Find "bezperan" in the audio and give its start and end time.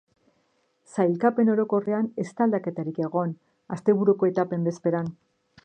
4.71-5.17